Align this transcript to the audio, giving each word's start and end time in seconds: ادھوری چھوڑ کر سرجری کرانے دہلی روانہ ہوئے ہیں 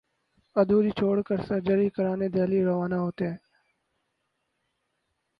ادھوری 0.55 0.91
چھوڑ 0.99 1.15
کر 1.27 1.37
سرجری 1.47 1.87
کرانے 1.95 2.27
دہلی 2.35 2.59
روانہ 2.63 2.95
ہوئے 2.95 3.27
ہیں 3.27 3.37